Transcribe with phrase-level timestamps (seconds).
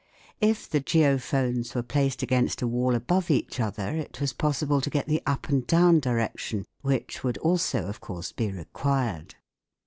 [0.41, 4.89] If the geophones were placed against a wall above each other, it was possible to
[4.89, 9.35] get the up and down direction, which would also of course be required.